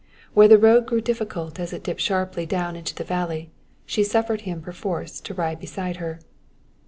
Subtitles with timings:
[0.33, 3.51] Where the road grew difficult as it dipped sharply down into the valley
[3.85, 6.19] she suffered him perforce to ride beside her.